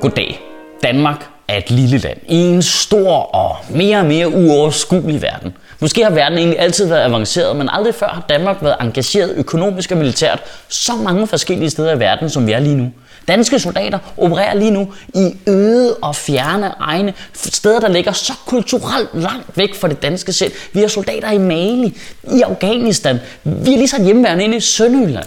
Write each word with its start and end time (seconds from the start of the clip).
Goddag. 0.00 0.40
Danmark 0.82 1.26
er 1.48 1.56
et 1.58 1.70
lille 1.70 1.98
land 1.98 2.18
i 2.28 2.36
en 2.36 2.62
stor 2.62 3.12
og 3.34 3.56
mere 3.70 3.98
og 3.98 4.06
mere 4.06 4.28
uoverskuelig 4.28 5.22
verden. 5.22 5.56
Måske 5.80 6.02
har 6.02 6.10
verden 6.10 6.38
egentlig 6.38 6.58
altid 6.58 6.86
været 6.86 7.04
avanceret, 7.04 7.56
men 7.56 7.68
aldrig 7.72 7.94
før 7.94 8.06
har 8.06 8.24
Danmark 8.28 8.56
været 8.62 8.76
engageret 8.80 9.34
økonomisk 9.36 9.90
og 9.90 9.98
militært 9.98 10.42
så 10.68 10.92
mange 10.96 11.26
forskellige 11.26 11.70
steder 11.70 11.94
i 11.94 11.98
verden, 11.98 12.30
som 12.30 12.46
vi 12.46 12.52
er 12.52 12.60
lige 12.60 12.76
nu. 12.76 12.92
Danske 13.28 13.58
soldater 13.58 13.98
opererer 14.16 14.54
lige 14.54 14.70
nu 14.70 14.92
i 15.14 15.36
øde 15.46 15.96
og 15.96 16.16
fjerne 16.16 16.72
egne 16.80 17.14
steder, 17.34 17.80
der 17.80 17.88
ligger 17.88 18.12
så 18.12 18.32
kulturelt 18.46 19.08
langt 19.14 19.56
væk 19.56 19.74
fra 19.74 19.88
det 19.88 20.02
danske 20.02 20.32
selv. 20.32 20.52
Vi 20.72 20.80
har 20.80 20.88
soldater 20.88 21.30
i 21.30 21.38
Mali, 21.38 21.98
i 22.32 22.40
Afghanistan, 22.40 23.20
vi 23.44 23.72
er 23.72 23.76
lige 23.76 23.88
så 23.88 24.02
hjemmeværende 24.02 24.44
inde 24.44 24.56
i 24.56 24.60
Sønderjylland. 24.60 25.26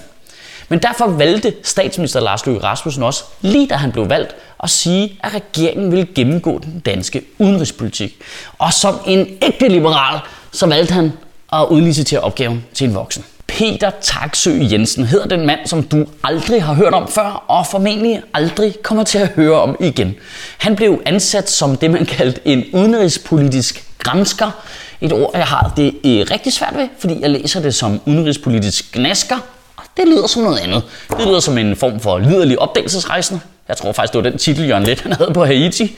Men 0.69 0.79
derfor 0.79 1.07
valgte 1.07 1.53
statsminister 1.63 2.19
Lars 2.19 2.45
Løkke 2.45 2.63
Rasmussen 2.63 3.03
også, 3.03 3.23
lige 3.41 3.67
da 3.67 3.75
han 3.75 3.91
blev 3.91 4.09
valgt, 4.09 4.35
at 4.63 4.69
sige, 4.69 5.19
at 5.23 5.33
regeringen 5.33 5.91
ville 5.91 6.07
gennemgå 6.15 6.59
den 6.63 6.79
danske 6.79 7.21
udenrigspolitik. 7.39 8.17
Og 8.57 8.73
som 8.73 8.95
en 9.07 9.27
ægte 9.41 9.67
liberal, 9.67 10.19
så 10.51 10.67
valgte 10.67 10.93
han 10.93 11.13
at 11.53 11.65
udlicitere 11.69 12.19
opgaven 12.19 12.65
til 12.73 12.87
en 12.87 12.95
voksen. 12.95 13.25
Peter 13.47 13.91
Taksø 14.01 14.51
Jensen 14.71 15.05
hedder 15.05 15.27
den 15.27 15.45
mand, 15.45 15.59
som 15.65 15.83
du 15.83 16.05
aldrig 16.23 16.63
har 16.63 16.73
hørt 16.73 16.93
om 16.93 17.07
før, 17.07 17.43
og 17.47 17.67
formentlig 17.67 18.21
aldrig 18.33 18.75
kommer 18.83 19.03
til 19.03 19.17
at 19.17 19.27
høre 19.27 19.61
om 19.61 19.77
igen. 19.79 20.15
Han 20.57 20.75
blev 20.75 21.01
ansat 21.05 21.49
som 21.49 21.77
det, 21.77 21.91
man 21.91 22.05
kaldte 22.05 22.41
en 22.45 22.63
udenrigspolitisk 22.73 23.83
gransker. 23.99 24.51
Et 25.01 25.13
ord, 25.13 25.31
jeg 25.33 25.45
har 25.45 25.73
det 25.77 25.87
er 25.87 26.31
rigtig 26.31 26.53
svært 26.53 26.73
ved, 26.75 26.87
fordi 26.99 27.21
jeg 27.21 27.29
læser 27.29 27.61
det 27.61 27.75
som 27.75 28.01
udenrigspolitisk 28.05 28.91
gnasker, 28.91 29.37
det 29.97 30.07
lyder 30.07 30.27
som 30.27 30.43
noget 30.43 30.59
andet. 30.59 30.83
Det 31.09 31.25
lyder 31.25 31.39
som 31.39 31.57
en 31.57 31.75
form 31.75 31.99
for 31.99 32.17
liderlig 32.17 32.59
opdagelsesrejsende. 32.59 33.41
Jeg 33.67 33.77
tror 33.77 33.91
faktisk, 33.91 34.13
det 34.13 34.23
var 34.23 34.29
den 34.29 34.39
titel, 34.39 34.67
Jørgen 34.67 34.83
Let 34.83 35.01
han 35.01 35.13
havde 35.13 35.31
på 35.33 35.45
Haiti. 35.45 35.97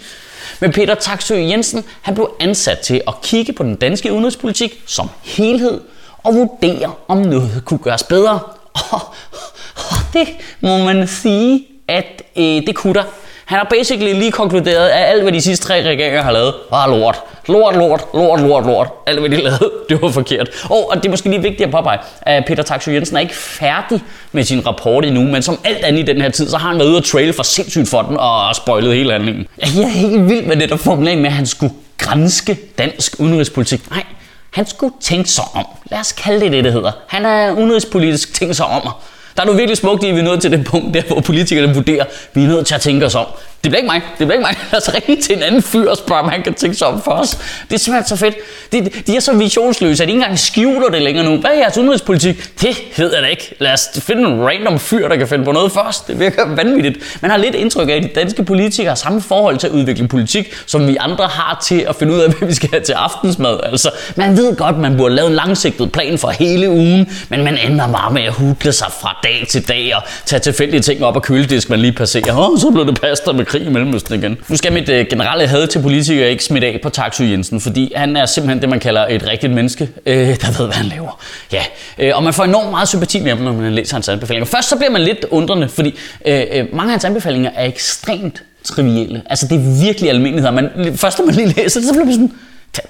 Men 0.59 0.71
Peter 0.71 0.95
Taksø 0.95 1.35
Jensen 1.35 1.83
han 2.01 2.13
blev 2.15 2.29
ansat 2.39 2.79
til 2.79 3.01
at 3.07 3.13
kigge 3.21 3.53
på 3.53 3.63
den 3.63 3.75
danske 3.75 4.13
udenrigspolitik 4.13 4.83
som 4.85 5.09
helhed 5.23 5.81
og 6.23 6.35
vurdere, 6.35 6.91
om 7.07 7.17
noget 7.17 7.61
kunne 7.65 7.77
gøres 7.77 8.03
bedre. 8.03 8.39
Og, 8.73 8.99
og 9.91 9.97
det 10.13 10.27
må 10.61 10.77
man 10.77 11.07
sige, 11.07 11.67
at 11.87 12.21
øh, 12.35 12.43
det 12.43 12.75
kunne 12.75 12.93
der. 12.93 13.03
Han 13.45 13.57
har 13.57 13.67
basically 13.69 14.13
lige 14.19 14.31
konkluderet, 14.31 14.89
at 14.89 15.09
alt, 15.09 15.23
hvad 15.23 15.31
de 15.31 15.41
sidste 15.41 15.67
tre 15.67 15.73
regeringer 15.73 16.21
har 16.21 16.31
lavet, 16.31 16.53
var 16.69 16.87
lort. 16.87 17.21
Lort, 17.47 17.75
lort, 17.75 18.01
lort, 18.13 18.41
lort, 18.41 18.65
lort. 18.65 18.87
Alt, 19.07 19.19
hvad 19.19 19.29
de 19.29 19.35
lavede, 19.35 19.71
det 19.89 20.01
var 20.01 20.09
forkert. 20.11 20.49
Og, 20.69 20.89
og 20.89 20.97
det 20.97 21.05
er 21.05 21.09
måske 21.09 21.29
lige 21.29 21.41
vigtigt 21.41 21.61
at 21.61 21.71
påpege, 21.71 21.99
at 22.21 22.45
Peter 22.45 22.63
Taksø 22.63 22.91
Jensen 22.91 23.15
er 23.15 23.19
ikke 23.19 23.35
færdig 23.35 24.01
med 24.31 24.43
sin 24.43 24.67
rapport 24.67 25.05
endnu, 25.05 25.21
men 25.21 25.41
som 25.41 25.59
alt 25.63 25.83
andet 25.83 25.99
i 25.99 26.13
den 26.13 26.21
her 26.21 26.29
tid, 26.29 26.49
så 26.49 26.57
har 26.57 26.69
han 26.69 26.79
været 26.79 26.87
ude 26.89 26.97
og 26.97 27.03
trail 27.03 27.33
for 27.33 27.43
sindssygt 27.43 27.89
for 27.89 28.01
den 28.01 28.17
og 28.17 28.55
spoilet 28.55 28.93
hele 28.93 29.11
handlingen. 29.11 29.47
Jeg 29.57 29.83
er 29.83 29.87
helt 29.87 30.29
vild 30.29 30.45
med 30.45 30.55
det 30.55 30.69
der 30.69 30.77
formulering 30.77 31.21
med, 31.21 31.29
at 31.29 31.35
han 31.35 31.45
skulle 31.45 31.73
grænske 31.97 32.57
dansk 32.77 33.15
udenrigspolitik. 33.19 33.91
Nej, 33.91 34.03
han 34.51 34.65
skulle 34.65 34.93
tænke 35.01 35.29
sig 35.29 35.43
om. 35.53 35.65
Lad 35.91 35.99
os 35.99 36.11
kalde 36.11 36.39
det 36.39 36.51
det, 36.51 36.63
det 36.63 36.73
hedder. 36.73 36.91
Han 37.07 37.25
er 37.25 37.51
udenrigspolitisk 37.51 38.33
tænkt 38.33 38.55
sig 38.55 38.65
om. 38.65 38.89
Der 39.37 39.41
er 39.41 39.45
nu 39.45 39.53
virkelig 39.53 39.77
smukt 39.77 40.03
i, 40.03 40.07
at 40.09 40.15
vi 40.15 40.19
er 40.19 40.23
nået 40.23 40.41
til 40.41 40.51
det 40.51 40.65
punkt, 40.65 40.93
der 40.93 41.01
hvor 41.07 41.21
politikerne 41.21 41.73
vurderer, 41.73 42.03
at 42.03 42.29
vi 42.33 42.43
er 42.43 42.47
nødt 42.47 42.67
til 42.67 42.75
at 42.75 42.81
tænke 42.81 43.05
os 43.05 43.15
om. 43.15 43.25
Det 43.63 43.71
bliver 43.71 43.77
ikke 43.77 43.87
mig. 43.87 44.01
Det 44.19 44.27
bliver 44.27 44.33
ikke 44.33 44.41
mig. 44.41 44.55
Altså, 44.73 44.91
Lad 44.91 45.01
os 45.01 45.07
ringe 45.09 45.21
til 45.21 45.37
en 45.37 45.43
anden 45.43 45.61
fyr 45.61 45.89
og 45.89 45.97
spørge, 45.97 46.21
om 46.21 46.29
han 46.29 46.41
kan 46.43 46.53
tænke 46.53 46.77
sig 46.77 46.87
om 46.87 47.01
for 47.01 47.11
os. 47.11 47.29
Det 47.69 47.75
er 47.75 47.79
simpelthen 47.79 48.17
så 48.17 48.25
fedt. 48.25 48.35
De, 48.71 48.89
de 49.07 49.15
er 49.15 49.19
så 49.19 49.33
visionsløse, 49.33 50.03
at 50.03 50.07
de 50.07 50.11
ikke 50.11 50.21
engang 50.21 50.39
skjuler 50.39 50.89
det 50.89 51.01
længere 51.01 51.25
nu. 51.25 51.37
Hvad 51.37 51.51
er 51.51 51.55
jeres 51.55 51.77
udenrigspolitik? 51.77 52.61
Det 52.61 52.77
ved 52.97 53.13
jeg 53.13 53.23
da 53.23 53.27
ikke. 53.27 53.55
Lad 53.59 53.73
os 53.73 53.89
finde 53.99 54.29
en 54.29 54.41
random 54.41 54.79
fyr, 54.79 55.07
der 55.07 55.15
kan 55.15 55.27
finde 55.27 55.45
på 55.45 55.51
noget 55.51 55.71
først. 55.71 56.07
Det 56.07 56.19
virker 56.19 56.55
vanvittigt. 56.55 57.17
Man 57.21 57.31
har 57.31 57.37
lidt 57.37 57.55
indtryk 57.55 57.89
af, 57.89 57.93
at 57.93 58.03
de 58.03 58.09
danske 58.15 58.43
politikere 58.43 58.87
har 58.87 58.95
samme 58.95 59.21
forhold 59.21 59.57
til 59.57 59.67
at 59.67 59.73
udvikle 59.73 60.07
politik, 60.07 60.55
som 60.65 60.87
vi 60.87 60.97
andre 60.99 61.27
har 61.27 61.63
til 61.67 61.85
at 61.89 61.95
finde 61.95 62.13
ud 62.13 62.19
af, 62.19 62.29
hvad 62.33 62.47
vi 62.47 62.53
skal 62.53 62.69
have 62.69 62.83
til 62.83 62.93
aftensmad. 62.93 63.59
Altså, 63.63 63.89
man 64.15 64.37
ved 64.37 64.55
godt, 64.55 64.77
man 64.77 64.97
burde 64.97 65.15
lave 65.15 65.27
en 65.27 65.35
langsigtet 65.35 65.91
plan 65.91 66.17
for 66.17 66.29
hele 66.29 66.69
ugen, 66.69 67.11
men 67.29 67.43
man 67.43 67.57
ender 67.57 67.91
bare 67.91 68.11
med 68.11 68.21
at 68.21 68.33
hudle 68.33 68.71
sig 68.71 68.87
fra 69.01 69.19
dag 69.23 69.45
til 69.49 69.67
dag 69.67 69.95
og 69.95 70.01
tage 70.25 70.39
tilfældige 70.39 70.81
ting 70.81 71.03
op 71.03 71.15
af 71.15 71.21
køledisk, 71.21 71.69
man 71.69 71.79
lige 71.79 71.91
passerer. 71.91 72.49
Åh, 72.49 72.59
så 72.59 72.71
blev 72.71 72.87
det 72.87 73.01
pasta 73.01 73.31
med 73.31 73.44
krig 73.45 73.61
i 73.65 73.69
Mellemøsten 73.69 74.19
igen. 74.19 74.37
Nu 74.47 74.57
skal 74.57 74.73
mit 74.73 74.89
øh, 74.89 75.05
generelle 75.09 75.47
had 75.47 75.67
til 75.67 75.81
politikere 75.81 76.29
ikke 76.29 76.43
smitte 76.43 76.67
af 76.67 76.79
på 76.83 76.89
Taksø 76.89 77.23
Jensen, 77.23 77.61
fordi 77.61 77.93
han 77.95 78.17
er 78.17 78.25
simpelthen 78.25 78.61
det, 78.61 78.69
man 78.69 78.79
kalder 78.79 79.05
et 79.09 79.27
rigtigt 79.27 79.53
menneske, 79.53 79.89
øh, 80.05 80.15
der 80.15 80.57
ved, 80.57 80.65
hvad 80.65 80.75
han 80.75 80.85
laver. 80.85 81.21
Ja, 81.51 81.63
øh, 81.99 82.11
og 82.15 82.23
man 82.23 82.33
får 82.33 82.43
enormt 82.43 82.71
meget 82.71 82.87
sympati 82.87 83.19
med 83.19 83.29
ham, 83.31 83.37
når 83.37 83.53
man 83.53 83.73
læser 83.73 83.95
hans 83.95 84.09
anbefalinger. 84.09 84.45
Først 84.45 84.69
så 84.69 84.75
bliver 84.75 84.91
man 84.91 85.01
lidt 85.01 85.25
undrende, 85.29 85.69
fordi 85.69 85.95
øh, 86.25 86.43
øh, 86.51 86.65
mange 86.73 86.83
af 86.83 86.91
hans 86.91 87.05
anbefalinger 87.05 87.51
er 87.55 87.65
ekstremt 87.65 88.43
trivielle. 88.63 89.21
Altså 89.25 89.47
det 89.47 89.55
er 89.55 89.85
virkelig 89.85 90.09
almindeligheder. 90.09 90.51
Man, 90.51 90.97
først 90.97 91.19
når 91.19 91.25
man 91.25 91.35
lige 91.35 91.47
læser 91.47 91.79
det, 91.79 91.87
så 91.87 91.93
bliver 91.93 92.05
man 92.05 92.13
sådan, 92.13 92.31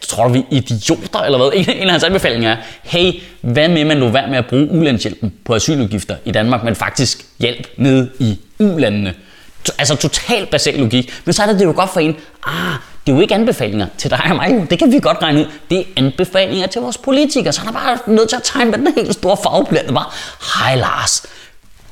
tror 0.01 0.27
du, 0.27 0.33
vi 0.33 0.39
er 0.39 0.45
idioter, 0.51 1.19
eller 1.19 1.37
hvad? 1.37 1.49
En, 1.59 1.77
en 1.77 1.83
af 1.83 1.91
hans 1.91 2.03
anbefalinger 2.03 2.51
er, 2.51 2.57
hey, 2.83 3.13
hvad 3.41 3.69
med, 3.69 3.85
man 3.85 3.97
lå 3.97 4.09
være 4.09 4.29
med 4.29 4.37
at 4.37 4.45
bruge 4.45 4.71
ulandshjælpen 4.71 5.33
på 5.45 5.55
asyludgifter 5.55 6.15
i 6.25 6.31
Danmark, 6.31 6.63
men 6.63 6.75
faktisk 6.75 7.25
hjælp 7.39 7.67
ned 7.77 8.07
i 8.19 8.39
ulandene? 8.59 9.13
Altså 9.77 9.95
total 9.95 10.45
basal 10.45 10.79
logik. 10.79 11.21
Men 11.25 11.33
så 11.33 11.43
er 11.43 11.47
det, 11.47 11.59
det 11.59 11.65
jo 11.65 11.73
godt 11.75 11.89
for 11.89 11.99
en, 11.99 12.15
ah, 12.43 12.73
det 13.05 13.11
er 13.11 13.15
jo 13.15 13.21
ikke 13.21 13.35
anbefalinger 13.35 13.87
til 13.97 14.11
dig 14.11 14.21
og 14.29 14.35
mig, 14.35 14.67
det 14.69 14.79
kan 14.79 14.91
vi 14.91 14.99
godt 14.99 15.17
regne 15.21 15.39
ud. 15.39 15.45
Det 15.69 15.79
er 15.79 15.83
anbefalinger 15.97 16.67
til 16.67 16.81
vores 16.81 16.97
politikere, 16.97 17.53
så 17.53 17.61
han 17.61 17.69
er 17.69 17.73
bare 17.73 17.97
nødt 18.07 18.29
til 18.29 18.35
at 18.35 18.43
tegne 18.43 18.71
med 18.71 18.77
den 18.79 18.93
helt 18.95 19.13
store 19.13 19.37
farveblænde. 19.43 19.93
Bare, 19.93 20.05
hej 20.55 20.75
Lars, 20.75 21.25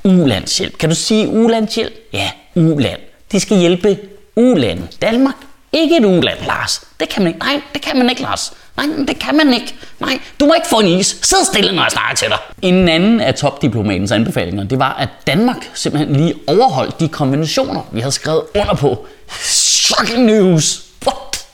ulandshjælp. 0.04 0.78
Kan 0.78 0.90
du 0.90 0.96
sige 0.96 1.28
ulandshjælp? 1.28 1.94
Ja, 2.14 2.32
uland. 2.56 3.00
Det 3.32 3.42
skal 3.42 3.58
hjælpe 3.58 3.98
uland. 4.36 4.80
Danmark, 5.02 5.36
ikke 5.72 5.98
et 5.98 6.06
uland, 6.06 6.40
Lars. 6.48 6.82
Det 7.00 7.10
kan 7.10 7.24
man 7.24 7.34
ikke. 7.34 7.46
Nej, 7.46 7.62
det 7.74 7.82
kan 7.82 7.98
man 7.98 8.10
ikke, 8.10 8.22
Lars. 8.22 8.54
Nej, 8.78 8.86
det 9.08 9.20
kan 9.20 9.38
man 9.38 9.54
ikke. 9.54 9.76
Nej, 10.00 10.20
du 10.40 10.46
må 10.46 10.54
ikke 10.54 10.68
få 10.68 10.80
en 10.80 10.88
is. 10.88 11.08
Sid 11.22 11.38
stille, 11.54 11.76
når 11.76 11.84
jeg 11.84 11.92
snakker 11.92 12.16
til 12.16 12.28
dig. 12.28 12.38
En 12.62 12.90
anden 12.90 13.20
af 13.20 13.36
topdiplomatens 13.36 14.12
anbefalinger, 14.12 14.64
det 14.64 14.80
var, 14.80 14.94
at 14.94 15.10
Danmark 15.28 15.70
simpelthen 15.74 16.16
lige 16.16 16.34
overholdt 16.48 17.00
de 17.00 17.08
konventioner, 17.08 17.82
vi 17.92 18.00
havde 18.00 18.12
skrevet 18.12 18.42
under 18.56 18.74
på. 18.74 19.06
Shocking 19.30 20.26
news. 20.26 20.82
What? 21.06 21.46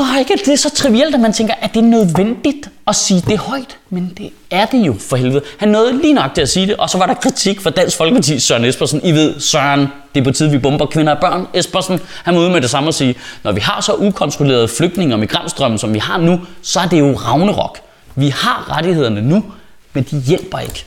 Og 0.00 0.18
ikke, 0.18 0.36
det 0.44 0.48
er 0.48 0.56
så 0.56 0.70
trivielt, 0.70 1.14
at 1.14 1.20
man 1.20 1.32
tænker, 1.32 1.54
at 1.60 1.74
det 1.74 1.80
er 1.80 1.84
nødvendigt 1.84 2.70
at 2.86 2.96
sige 2.96 3.20
det 3.26 3.38
højt. 3.38 3.78
Men 3.90 4.12
det 4.18 4.30
er 4.50 4.66
det 4.66 4.86
jo 4.86 4.94
for 4.98 5.16
helvede. 5.16 5.42
Han 5.58 5.68
nåede 5.68 6.00
lige 6.02 6.12
nok 6.14 6.34
til 6.34 6.42
at 6.42 6.48
sige 6.48 6.66
det, 6.66 6.76
og 6.76 6.90
så 6.90 6.98
var 6.98 7.06
der 7.06 7.14
kritik 7.14 7.60
fra 7.60 7.70
Dansk 7.70 7.96
Folkeparti 7.96 8.40
Søren 8.40 8.64
Espersen. 8.64 9.00
I 9.04 9.12
ved, 9.12 9.40
Søren, 9.40 9.80
det 10.14 10.20
er 10.20 10.24
på 10.24 10.30
tide, 10.30 10.50
vi 10.50 10.58
bomber 10.58 10.86
kvinder 10.86 11.14
og 11.14 11.20
børn. 11.20 11.46
Espersen, 11.54 12.00
han 12.24 12.34
må 12.34 12.40
ud 12.40 12.48
med 12.48 12.60
det 12.60 12.70
samme 12.70 12.88
og 12.88 12.94
sige, 12.94 13.14
når 13.44 13.52
vi 13.52 13.60
har 13.60 13.80
så 13.80 13.94
ukontrollerede 13.94 14.68
flygtninge 14.68 15.14
og 15.14 15.18
migrantstrømme, 15.18 15.78
som 15.78 15.94
vi 15.94 15.98
har 15.98 16.18
nu, 16.18 16.40
så 16.62 16.80
er 16.80 16.86
det 16.86 16.98
jo 16.98 17.12
Ragnarok. 17.12 17.78
Vi 18.14 18.28
har 18.28 18.76
rettighederne 18.76 19.22
nu, 19.22 19.44
men 19.92 20.04
de 20.10 20.20
hjælper 20.20 20.58
ikke. 20.58 20.84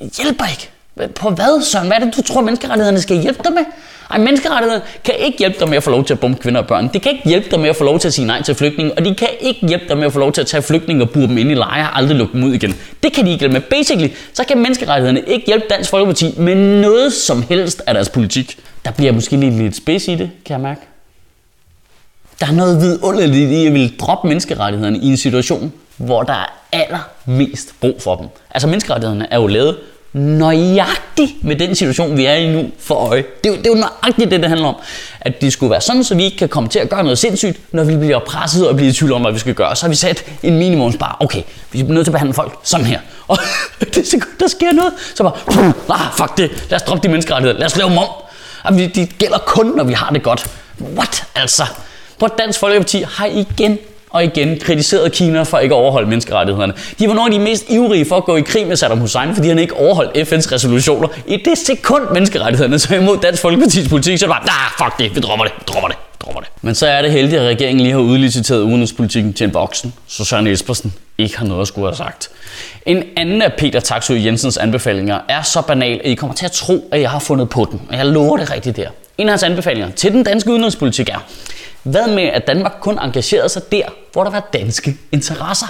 Det 0.00 0.12
hjælper 0.22 0.44
ikke. 0.44 0.70
På 1.08 1.30
hvad, 1.30 1.64
Søren? 1.64 1.86
Hvad 1.86 1.96
er 1.96 2.04
det, 2.04 2.16
du 2.16 2.22
tror, 2.22 2.40
menneskerettighederne 2.40 3.00
skal 3.00 3.16
hjælpe 3.16 3.40
dig 3.44 3.52
med? 3.52 3.64
Ej, 4.10 4.18
menneskerettighederne 4.18 4.84
kan 5.04 5.14
ikke 5.18 5.38
hjælpe 5.38 5.60
dig 5.60 5.68
med 5.68 5.76
at 5.76 5.82
få 5.82 5.90
lov 5.90 6.04
til 6.04 6.14
at 6.14 6.20
bombe 6.20 6.40
kvinder 6.40 6.60
og 6.60 6.66
børn. 6.66 6.90
Det 6.92 7.02
kan 7.02 7.12
ikke 7.12 7.28
hjælpe 7.28 7.50
dig 7.50 7.60
med 7.60 7.68
at 7.68 7.76
få 7.76 7.84
lov 7.84 7.98
til 7.98 8.08
at 8.08 8.14
sige 8.14 8.26
nej 8.26 8.42
til 8.42 8.54
flygtninge, 8.54 8.92
og 8.94 9.04
de 9.04 9.14
kan 9.14 9.28
ikke 9.40 9.66
hjælpe 9.66 9.84
dig 9.88 9.96
med 9.96 10.06
at 10.06 10.12
få 10.12 10.18
lov 10.18 10.32
til 10.32 10.40
at 10.40 10.46
tage 10.46 10.62
flygtninge 10.62 11.02
og 11.02 11.10
bure 11.10 11.26
dem 11.26 11.38
ind 11.38 11.50
i 11.50 11.54
lejre 11.54 11.84
og 11.84 11.98
aldrig 11.98 12.16
lukke 12.16 12.32
dem 12.32 12.44
ud 12.44 12.52
igen. 12.52 12.74
Det 13.02 13.12
kan 13.12 13.26
de 13.26 13.30
ikke 13.30 13.40
hjælpe 13.40 13.52
med. 13.52 13.60
Basically, 13.60 14.08
så 14.32 14.44
kan 14.44 14.58
menneskerettighederne 14.58 15.20
ikke 15.26 15.46
hjælpe 15.46 15.66
Dansk 15.70 15.90
Folkeparti 15.90 16.34
med 16.36 16.54
noget 16.54 17.12
som 17.12 17.42
helst 17.42 17.82
af 17.86 17.94
deres 17.94 18.08
politik. 18.08 18.58
Der 18.84 18.90
bliver 18.90 19.12
måske 19.12 19.36
lige 19.36 19.58
lidt 19.58 19.76
spids 19.76 20.08
i 20.08 20.14
det, 20.14 20.30
kan 20.44 20.52
jeg 20.52 20.60
mærke. 20.60 20.80
Der 22.40 22.46
er 22.46 22.52
noget 22.52 22.80
vidunderligt 22.80 23.50
i 23.50 23.66
at 23.66 23.72
ville 23.72 23.90
droppe 24.00 24.28
menneskerettighederne 24.28 24.98
i 24.98 25.06
en 25.06 25.16
situation, 25.16 25.72
hvor 25.96 26.22
der 26.22 26.32
er 26.32 26.46
allermest 26.72 27.74
brug 27.80 28.02
for 28.02 28.16
dem. 28.16 28.26
Altså 28.50 28.68
menneskerettighederne 28.68 29.26
er 29.30 29.36
jo 29.36 29.46
lavet 29.46 29.76
nøjagtigt 30.12 31.44
med 31.44 31.56
den 31.56 31.74
situation, 31.74 32.16
vi 32.16 32.24
er 32.24 32.34
i 32.34 32.52
nu 32.52 32.70
for 32.78 32.94
øje. 32.94 33.24
Det 33.44 33.50
er, 33.50 33.54
jo, 33.54 33.56
det 33.56 33.66
er 33.66 33.70
jo 33.70 33.76
nøjagtigt 33.76 34.30
det, 34.30 34.40
det 34.40 34.48
handler 34.48 34.68
om. 34.68 34.76
At 35.20 35.40
det 35.40 35.52
skulle 35.52 35.70
være 35.70 35.80
sådan, 35.80 36.04
så 36.04 36.14
vi 36.14 36.24
ikke 36.24 36.36
kan 36.36 36.48
komme 36.48 36.68
til 36.68 36.78
at 36.78 36.88
gøre 36.88 37.02
noget 37.02 37.18
sindssygt, 37.18 37.60
når 37.72 37.84
vi 37.84 37.96
bliver 37.96 38.18
presset 38.18 38.68
og 38.68 38.76
bliver 38.76 38.90
i 38.90 38.92
tvivl 38.92 39.12
om, 39.12 39.22
hvad 39.22 39.32
vi 39.32 39.38
skal 39.38 39.54
gøre. 39.54 39.76
Så 39.76 39.82
har 39.82 39.88
vi 39.88 39.94
sat 39.94 40.24
en 40.42 40.58
minimumsbar. 40.58 41.16
Okay, 41.20 41.42
vi 41.72 41.80
er 41.80 41.84
nødt 41.84 42.04
til 42.04 42.10
at 42.10 42.12
behandle 42.12 42.34
folk 42.34 42.58
sådan 42.62 42.86
her. 42.86 43.00
Og 43.28 43.38
det 43.94 44.06
sekund, 44.06 44.38
der 44.40 44.48
sker 44.48 44.72
noget, 44.72 44.92
så 45.14 45.22
bare, 45.22 45.34
ah, 45.90 46.12
fuck 46.16 46.38
det, 46.38 46.50
lad 46.70 46.76
os 46.76 46.82
droppe 46.82 47.02
de 47.02 47.08
menneskerettigheder, 47.08 47.58
lad 47.58 47.66
os 47.66 47.76
lave 47.76 47.90
dem 47.90 47.98
om. 47.98 48.08
Og 48.64 48.72
de 48.72 49.08
gælder 49.18 49.38
kun, 49.38 49.66
når 49.66 49.84
vi 49.84 49.92
har 49.92 50.10
det 50.10 50.22
godt. 50.22 50.46
What? 50.96 51.24
Altså, 51.34 51.64
på 52.18 52.26
Dansk 52.26 52.58
Folkeparti 52.58 53.04
har 53.08 53.26
igen 53.26 53.78
og 54.12 54.24
igen 54.24 54.58
kritiseret 54.60 55.12
Kina 55.12 55.42
for 55.42 55.58
ikke 55.58 55.74
at 55.74 55.78
overholde 55.78 56.08
menneskerettighederne. 56.08 56.72
De 56.98 57.08
var 57.08 57.14
nogle 57.14 57.34
af 57.34 57.38
de 57.38 57.44
mest 57.44 57.70
ivrige 57.70 58.04
for 58.04 58.16
at 58.16 58.24
gå 58.24 58.36
i 58.36 58.40
krig 58.40 58.66
med 58.66 58.76
Saddam 58.76 58.98
Hussein, 58.98 59.34
fordi 59.34 59.48
han 59.48 59.58
ikke 59.58 59.76
overholdt 59.76 60.32
FN's 60.32 60.52
resolutioner. 60.52 61.08
I 61.26 61.42
det 61.44 61.58
sekund 61.58 62.02
menneskerettighederne 62.12 62.78
så 62.78 62.94
imod 62.94 63.18
Dansk 63.22 63.44
Folkeparti's 63.44 63.88
politik, 63.88 64.18
så 64.18 64.26
var 64.26 64.42
nah, 64.46 64.86
fuck 64.86 64.98
det, 64.98 65.16
vi 65.16 65.20
dropper 65.20 65.44
det, 65.44 65.54
dropper 65.66 65.88
det, 65.88 65.96
dropper 66.20 66.40
det. 66.40 66.48
Men 66.62 66.74
så 66.74 66.86
er 66.86 67.02
det 67.02 67.12
heldigt, 67.12 67.40
at 67.40 67.48
regeringen 67.48 67.80
lige 67.80 67.92
har 67.92 68.00
udliciteret 68.00 68.60
udenrigspolitikken 68.60 69.32
til 69.32 69.44
en 69.44 69.54
voksen, 69.54 69.94
så 70.06 70.24
Søren 70.24 70.46
Espersen 70.46 70.92
ikke 71.18 71.38
har 71.38 71.46
noget 71.46 71.60
at 71.60 71.68
skulle 71.68 71.86
have 71.86 71.96
sagt. 71.96 72.30
En 72.86 73.02
anden 73.16 73.42
af 73.42 73.52
Peter 73.58 73.80
Taksø 73.80 74.14
Jensens 74.14 74.56
anbefalinger 74.56 75.18
er 75.28 75.42
så 75.42 75.62
banal, 75.62 76.00
at 76.04 76.10
I 76.10 76.14
kommer 76.14 76.34
til 76.34 76.44
at 76.44 76.52
tro, 76.52 76.88
at 76.92 77.00
jeg 77.00 77.10
har 77.10 77.18
fundet 77.18 77.48
på 77.48 77.68
den. 77.70 77.82
Og 77.90 77.96
jeg 77.96 78.06
lover 78.06 78.36
det 78.36 78.50
rigtigt 78.50 78.76
der. 78.76 78.88
En 79.18 79.28
af 79.28 79.32
hans 79.32 79.42
anbefalinger 79.42 79.90
til 79.90 80.12
den 80.12 80.24
danske 80.24 80.50
udenrigspolitik 80.50 81.08
er, 81.08 81.26
hvad 81.82 82.06
med 82.06 82.22
at 82.22 82.46
Danmark 82.46 82.72
kun 82.80 82.98
engagerede 82.98 83.48
sig 83.48 83.62
der, 83.72 83.84
hvor 84.12 84.24
der 84.24 84.30
var 84.30 84.48
danske 84.52 84.96
interesser? 85.12 85.66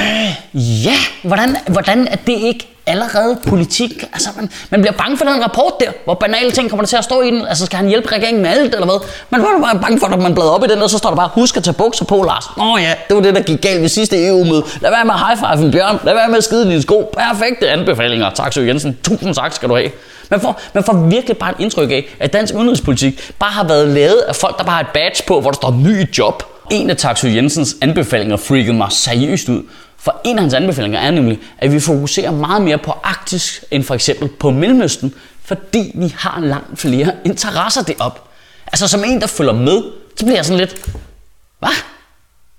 Øh, 0.00 0.84
ja, 0.84 0.94
hvordan, 1.22 1.56
hvordan 1.66 2.08
er 2.08 2.16
det 2.16 2.38
ikke 2.38 2.68
allerede 2.88 3.38
politik? 3.46 4.04
Altså, 4.12 4.28
man, 4.36 4.50
man 4.70 4.80
bliver 4.80 4.92
bange 4.92 5.16
for 5.16 5.24
den 5.24 5.44
rapport 5.44 5.72
der, 5.80 5.90
hvor 6.04 6.14
banale 6.14 6.50
ting 6.50 6.70
kommer 6.70 6.82
der 6.82 6.88
til 6.88 6.96
at 6.96 7.04
stå 7.04 7.20
i 7.20 7.30
den. 7.30 7.46
Altså, 7.46 7.66
skal 7.66 7.76
han 7.76 7.88
hjælpe 7.88 8.08
regeringen 8.12 8.42
med 8.42 8.50
alt, 8.50 8.74
eller 8.74 8.86
hvad? 8.86 9.08
Man 9.30 9.42
var 9.42 9.58
bare 9.62 9.80
bange 9.80 10.00
for, 10.00 10.06
at 10.06 10.18
man 10.22 10.34
bladrer 10.34 10.50
op 10.50 10.64
i 10.64 10.66
den, 10.66 10.82
og 10.82 10.90
så 10.90 10.98
står 10.98 11.08
der 11.10 11.16
bare, 11.16 11.30
husk 11.32 11.56
at 11.56 11.64
tage 11.64 11.74
bukser 11.74 12.04
på, 12.04 12.22
Lars. 12.22 12.44
Åh 12.60 12.82
ja, 12.82 12.94
det 13.08 13.16
var 13.16 13.22
det, 13.22 13.34
der 13.34 13.42
gik 13.42 13.60
galt 13.60 13.82
ved 13.82 13.88
sidste 13.88 14.26
EU-møde. 14.26 14.62
Lad 14.80 14.90
være 14.90 15.04
med 15.04 15.14
at 15.14 15.20
high 15.26 15.60
five 15.60 15.72
Bjørn. 15.72 15.98
Lad 16.04 16.14
være 16.14 16.28
med 16.28 16.36
at 16.36 16.44
skide 16.44 16.64
dine 16.64 16.82
sko. 16.82 17.14
Perfekte 17.18 17.70
anbefalinger. 17.70 18.30
Tak, 18.30 18.52
Søge 18.52 18.68
Jensen. 18.68 18.98
Tusind 19.04 19.34
tak 19.34 19.52
skal 19.52 19.68
du 19.68 19.74
have. 19.74 19.90
Man 20.30 20.40
får, 20.40 20.60
man 20.74 20.84
får 20.84 20.92
virkelig 20.92 21.36
bare 21.36 21.50
et 21.50 21.56
indtryk 21.60 21.90
af, 21.90 22.16
at 22.20 22.32
dansk 22.32 22.54
udenrigspolitik 22.54 23.32
bare 23.38 23.50
har 23.50 23.64
været 23.64 23.88
lavet 23.88 24.18
af 24.28 24.36
folk, 24.36 24.58
der 24.58 24.64
bare 24.64 24.74
har 24.74 24.80
et 24.80 24.88
badge 24.94 25.22
på, 25.26 25.40
hvor 25.40 25.50
der 25.50 25.56
står 25.56 25.70
ny 25.70 26.18
job. 26.18 26.42
En 26.70 26.90
af 26.90 26.96
Taxo 26.96 27.28
Jensens 27.28 27.76
anbefalinger 27.82 28.36
freakede 28.36 28.76
mig 28.76 28.92
seriøst 28.92 29.48
ud. 29.48 29.62
For 29.98 30.20
en 30.24 30.38
af 30.38 30.42
hans 30.42 30.54
anbefalinger 30.54 30.98
er 30.98 31.10
nemlig, 31.10 31.38
at 31.58 31.72
vi 31.72 31.80
fokuserer 31.80 32.30
meget 32.30 32.62
mere 32.62 32.78
på 32.78 32.94
Arktis 33.02 33.64
end 33.70 33.84
for 33.84 33.94
eksempel 33.94 34.28
på 34.28 34.50
Mellemøsten, 34.50 35.14
fordi 35.44 35.92
vi 35.94 36.14
har 36.18 36.40
langt 36.40 36.80
flere 36.80 37.12
interesser 37.24 37.82
derop. 37.82 38.28
Altså 38.66 38.88
som 38.88 39.04
en, 39.04 39.20
der 39.20 39.26
følger 39.26 39.52
med, 39.52 39.82
så 40.16 40.24
bliver 40.24 40.36
jeg 40.36 40.44
sådan 40.44 40.58
lidt, 40.58 40.76
hvad? 41.58 41.70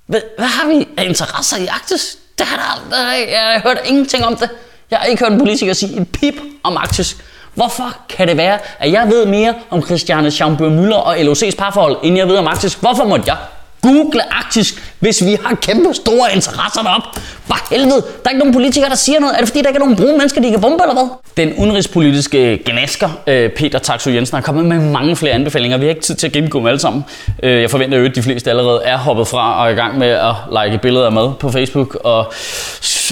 Hvad, 0.06 0.22
hvad 0.38 0.48
har 0.48 0.68
vi 0.68 0.88
af 0.98 1.06
interesser 1.06 1.58
i 1.58 1.68
Arktis? 1.68 2.18
Det 2.38 2.48
har 2.48 2.58
der, 2.58 2.98
der, 2.98 3.12
jeg 3.14 3.40
har 3.40 3.62
hørt 3.64 3.78
ingenting 3.86 4.26
om 4.26 4.36
det. 4.36 4.50
Jeg 4.92 5.00
har 5.00 5.06
ikke 5.06 5.24
hørt 5.24 5.32
en 5.32 5.40
politiker 5.40 5.74
sige 5.74 5.98
en 5.98 6.06
pip 6.06 6.36
om 6.64 6.78
Arktis. 6.78 7.18
Hvorfor 7.54 7.98
kan 8.10 8.28
det 8.28 8.38
være, 8.38 8.60
at 8.80 8.92
jeg 8.92 9.08
ved 9.08 9.26
mere 9.26 9.54
om 9.70 9.84
Christiane 9.86 10.32
Schaumburg 10.32 10.72
Müller 10.72 10.96
og 10.96 11.18
LOC's 11.18 11.56
parforhold, 11.56 11.98
end 12.04 12.18
jeg 12.18 12.28
ved 12.28 12.38
om 12.38 12.48
Arktis? 12.48 12.74
Hvorfor 12.74 13.06
måtte 13.06 13.24
jeg 13.28 13.38
google 13.82 14.34
Arktisk, 14.34 14.94
hvis 15.00 15.26
vi 15.26 15.38
har 15.44 15.56
kæmpe 15.56 15.94
store 15.94 16.36
interesser 16.36 16.82
derop? 16.82 17.02
For 17.46 17.76
helvede, 17.76 17.96
der 17.96 18.26
er 18.26 18.30
ikke 18.30 18.40
nogen 18.40 18.54
politikere, 18.54 18.90
der 18.90 18.96
siger 18.96 19.20
noget. 19.20 19.36
Er 19.36 19.40
det 19.40 19.48
fordi, 19.48 19.62
der 19.62 19.68
ikke 19.68 19.78
er 19.78 19.80
nogen 19.80 19.96
brune 19.96 20.12
mennesker, 20.12 20.42
de 20.42 20.52
kan 20.52 20.62
bombe 20.62 20.84
eller 20.84 20.94
hvad? 20.94 21.10
Den 21.46 21.54
udenrigspolitiske 21.54 22.54
øh, 22.54 22.60
gnasker, 22.66 23.10
øh, 23.28 23.50
Peter 23.50 23.80
Taxo 23.80 24.10
Jensen, 24.10 24.36
har 24.36 24.42
kommet 24.42 24.66
med 24.66 24.80
mange 24.80 25.16
flere 25.16 25.34
anbefalinger. 25.34 25.78
Vi 25.78 25.86
har 25.86 25.90
ikke 25.90 26.02
tid 26.02 26.16
til 26.16 26.28
at 26.28 26.34
gennemgå 26.34 26.60
dem 26.60 26.68
alle 26.68 26.80
sammen. 26.80 27.06
Øh, 27.44 27.62
jeg 27.62 27.70
forventer 27.70 27.98
jo, 27.98 28.06
at 28.06 28.16
de 28.16 28.24
fleste 28.24 28.50
allerede 28.50 28.82
er 28.84 28.98
hoppet 28.98 29.28
fra 29.28 29.62
og 29.62 29.68
er 29.68 29.72
i 29.72 29.76
gang 29.76 29.98
med 29.98 30.08
at 30.08 30.36
like 30.64 30.78
billeder 30.82 31.10
med 31.10 31.30
på 31.40 31.52
Facebook 31.52 31.96
og 31.96 32.34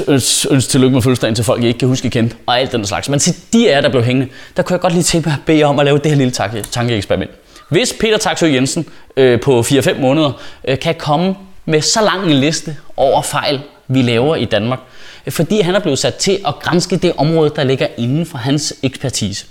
ønske 0.07 0.71
tillykke 0.71 0.93
med 0.93 1.01
fødselsdagen 1.01 1.35
til 1.35 1.45
folk, 1.45 1.63
I 1.63 1.67
ikke 1.67 1.79
kan 1.79 1.87
huske 1.87 2.09
kendt, 2.09 2.35
og 2.45 2.59
alt 2.59 2.71
den 2.71 2.85
slags. 2.85 3.09
Men 3.09 3.19
til 3.19 3.35
de 3.53 3.73
af 3.73 3.81
der 3.81 3.89
blev 3.89 4.03
hængende, 4.03 4.33
der 4.57 4.63
kunne 4.63 4.73
jeg 4.73 4.81
godt 4.81 4.93
lige 4.93 5.03
tænke 5.03 5.29
mig 5.29 5.35
at 5.39 5.45
bede 5.45 5.63
om 5.63 5.79
at 5.79 5.85
lave 5.85 5.97
det 5.97 6.11
her 6.11 6.17
lille 6.17 6.33
tankeeksperiment. 6.71 7.31
Hvis 7.69 7.93
Peter 7.99 8.17
Taksø 8.17 8.45
Jensen 8.45 8.85
øh, 9.17 9.41
på 9.41 9.59
4-5 9.59 9.99
måneder 9.99 10.31
øh, 10.67 10.79
kan 10.79 10.95
komme 10.95 11.35
med 11.65 11.81
så 11.81 12.01
lang 12.01 12.23
en 12.23 12.33
liste 12.33 12.77
over 12.97 13.21
fejl, 13.21 13.61
vi 13.87 14.01
laver 14.01 14.35
i 14.35 14.45
Danmark, 14.45 14.79
øh, 15.25 15.33
fordi 15.33 15.61
han 15.61 15.75
er 15.75 15.79
blevet 15.79 15.99
sat 15.99 16.15
til 16.15 16.39
at 16.47 16.53
grænske 16.59 16.97
det 16.97 17.13
område, 17.17 17.51
der 17.55 17.63
ligger 17.63 17.87
inden 17.97 18.25
for 18.25 18.37
hans 18.37 18.73
ekspertise. 18.83 19.45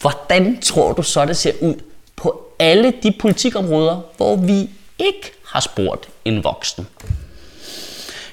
Hvordan 0.00 0.60
tror 0.60 0.92
du 0.92 1.02
så, 1.02 1.24
det 1.24 1.36
ser 1.36 1.52
ud 1.60 1.74
på 2.16 2.42
alle 2.58 2.92
de 3.02 3.12
politikområder, 3.20 4.00
hvor 4.16 4.36
vi 4.36 4.70
ikke 4.98 5.32
har 5.46 5.60
spurgt 5.60 6.08
en 6.24 6.44
voksen? 6.44 6.86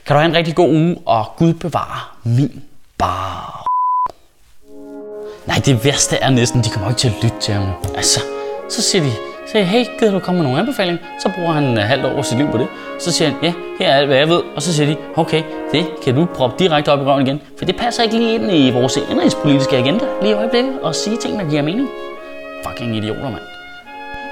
Kan 0.05 0.15
du 0.15 0.19
have 0.19 0.29
en 0.29 0.35
rigtig 0.35 0.55
god 0.55 0.69
uge, 0.69 0.97
og 1.05 1.25
Gud 1.37 1.53
bevare 1.53 1.99
min 2.23 2.63
bar. 2.97 3.65
Nej, 5.45 5.61
det 5.65 5.85
værste 5.85 6.15
er 6.15 6.29
næsten, 6.29 6.63
de 6.63 6.69
kommer 6.69 6.89
ikke 6.89 6.99
til 6.99 7.07
at 7.07 7.23
lytte 7.23 7.35
til 7.41 7.53
ham. 7.53 7.73
Altså, 7.95 8.19
så 8.69 8.81
siger 8.81 9.03
de, 9.03 9.11
siger, 9.51 9.63
hey, 9.63 9.85
gider 9.99 10.11
du 10.11 10.19
komme 10.19 10.37
med 10.37 10.43
nogle 10.43 10.59
anbefalinger? 10.59 11.03
Så 11.19 11.31
bruger 11.35 11.51
han 11.51 11.77
et 11.77 11.83
halvt 11.83 12.05
år 12.05 12.21
sit 12.21 12.37
liv 12.37 12.47
på 12.51 12.57
det. 12.57 12.67
Så 12.99 13.11
siger 13.11 13.29
han, 13.29 13.37
ja, 13.43 13.53
her 13.79 13.87
er 13.87 13.95
alt, 13.95 14.07
hvad 14.07 14.17
jeg 14.17 14.29
ved. 14.29 14.41
Og 14.55 14.61
så 14.61 14.73
siger 14.73 14.87
de, 14.87 14.95
okay, 15.15 15.43
det 15.71 15.85
kan 16.03 16.15
du 16.15 16.25
proppe 16.25 16.63
direkte 16.63 16.89
op 16.91 16.99
i 16.99 17.03
røven 17.03 17.27
igen. 17.27 17.41
For 17.57 17.65
det 17.65 17.75
passer 17.75 18.03
ikke 18.03 18.15
lige 18.15 18.33
ind 18.33 18.51
i 18.51 18.71
vores 18.71 18.97
indrigspolitiske 19.11 19.77
agenda 19.77 20.05
lige 20.21 20.31
i 20.31 20.33
øjeblikket. 20.33 20.79
Og 20.81 20.95
sige 20.95 21.17
ting, 21.17 21.39
der 21.39 21.49
giver 21.49 21.61
mening. 21.61 21.89
Fucking 22.65 22.95
idioter, 22.95 23.29
mand. 23.29 23.58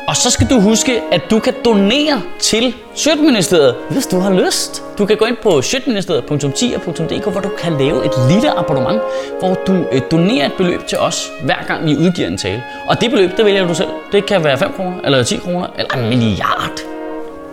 Og 0.07 0.15
så 0.15 0.29
skal 0.29 0.49
du 0.49 0.59
huske, 0.59 1.01
at 1.11 1.21
du 1.31 1.39
kan 1.39 1.53
donere 1.65 2.21
til 2.39 2.75
Sjøtministeriet, 2.95 3.75
hvis 3.89 4.05
du 4.07 4.19
har 4.19 4.33
lyst. 4.33 4.83
Du 4.97 5.05
kan 5.05 5.17
gå 5.17 5.25
ind 5.25 5.37
på 5.43 5.61
sjøtministeriet.10.dk, 5.61 7.31
hvor 7.31 7.41
du 7.41 7.49
kan 7.59 7.73
lave 7.77 8.05
et 8.05 8.11
lille 8.29 8.59
abonnement, 8.59 9.01
hvor 9.39 9.53
du 9.67 9.73
øh, 9.91 10.01
donerer 10.11 10.45
et 10.45 10.53
beløb 10.57 10.87
til 10.87 10.97
os, 10.97 11.31
hver 11.43 11.65
gang 11.67 11.85
vi 11.85 11.95
udgiver 11.95 12.27
en 12.27 12.37
tale. 12.37 12.63
Og 12.87 13.01
det 13.01 13.11
beløb, 13.11 13.37
det 13.37 13.45
vælger 13.45 13.67
du 13.67 13.73
selv. 13.73 13.89
Det 14.11 14.25
kan 14.25 14.43
være 14.43 14.57
5 14.57 14.73
kroner, 14.73 14.97
eller 15.03 15.23
10 15.23 15.37
kroner, 15.37 15.67
eller 15.77 15.93
en 15.93 16.09
milliard. 16.09 16.79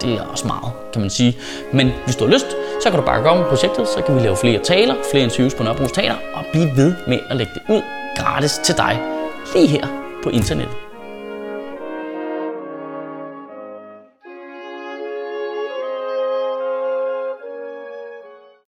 Det 0.03 0.13
er 0.13 0.23
også 0.23 0.47
meget, 0.47 0.73
kan 0.93 1.01
man 1.01 1.11
sige. 1.11 1.37
Men 1.73 1.93
hvis 2.05 2.17
du 2.17 2.25
har 2.25 2.33
lyst, 2.33 2.47
så 2.83 2.91
kan 2.91 3.01
du 3.01 3.07
bare 3.07 3.23
gå 3.23 3.29
om 3.29 3.45
projektet, 3.49 3.89
så 3.89 4.03
kan 4.07 4.15
vi 4.17 4.21
lave 4.21 4.37
flere 4.37 4.59
taler, 4.59 4.95
flere 5.11 5.25
interviews 5.25 5.55
på 5.55 5.63
Nørrebro 5.63 5.87
Teater, 5.87 6.17
og 6.35 6.45
blive 6.53 6.77
ved 6.77 6.95
med 7.07 7.19
at 7.31 7.37
lægge 7.37 7.53
det 7.55 7.75
ud 7.75 7.83
gratis 8.17 8.61
til 8.65 8.77
dig 8.77 9.01
lige 9.55 9.67
her 9.67 9.87
på 10.23 10.31
internettet. 10.31 10.84